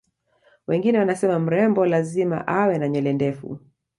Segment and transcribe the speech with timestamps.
[0.67, 3.59] wengine wanasema mrembo lazima awe na nywele ndefu